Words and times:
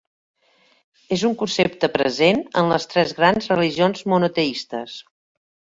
És 1.17 1.25
un 1.29 1.35
concepte 1.41 1.91
present 1.99 2.41
en 2.63 2.73
les 2.75 2.91
tres 2.95 3.15
grans 3.21 3.53
religions 3.55 4.07
monoteistes. 4.15 5.03